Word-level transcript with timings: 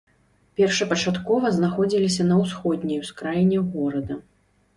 Першапачаткова 0.61 1.51
знаходзіліся 1.57 2.21
на 2.31 2.39
ўсходняй 2.41 2.97
ускраіне 3.03 3.57
горада. 3.77 4.19